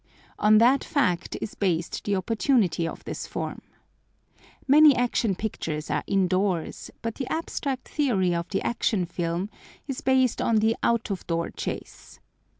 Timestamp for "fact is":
0.83-1.53